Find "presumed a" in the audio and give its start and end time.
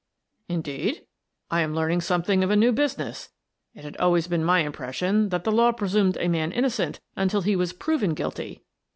5.73-6.27